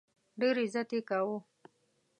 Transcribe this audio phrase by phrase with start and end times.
[0.39, 1.37] ډېر عزت کاوه.